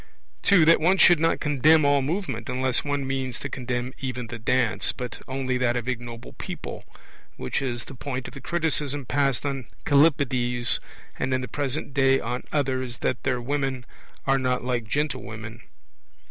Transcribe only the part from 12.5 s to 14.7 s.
others, that their women are not